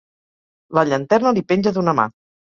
[0.77, 2.07] La llanterna li penja d'una mà.